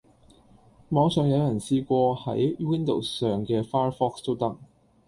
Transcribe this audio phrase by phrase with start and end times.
[0.89, 4.57] 網上有人試過喺 Windows 上既 Firefox 都得